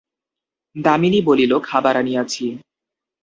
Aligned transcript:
দামিনী 0.75 1.19
বলিল, 1.21 1.51
খাবার 1.59 1.95
আনিয়াছি। 1.97 2.45